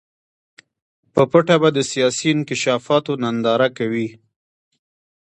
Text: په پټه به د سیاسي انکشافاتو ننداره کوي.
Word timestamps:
په 1.13 1.21
پټه 1.31 1.55
به 1.61 1.69
د 1.77 1.79
سیاسي 1.91 2.27
انکشافاتو 2.35 3.11
ننداره 3.23 3.67
کوي. 3.77 4.07